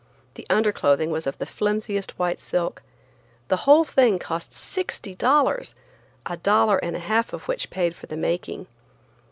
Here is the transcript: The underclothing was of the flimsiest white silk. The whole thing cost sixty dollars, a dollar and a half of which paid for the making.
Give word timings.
The 0.33 0.47
underclothing 0.49 1.11
was 1.11 1.27
of 1.27 1.37
the 1.37 1.45
flimsiest 1.45 2.17
white 2.17 2.39
silk. 2.39 2.81
The 3.49 3.57
whole 3.69 3.83
thing 3.83 4.17
cost 4.17 4.51
sixty 4.51 5.13
dollars, 5.13 5.75
a 6.25 6.37
dollar 6.37 6.79
and 6.79 6.95
a 6.95 6.99
half 6.99 7.33
of 7.33 7.47
which 7.47 7.69
paid 7.69 7.95
for 7.95 8.07
the 8.07 8.17
making. 8.17 8.65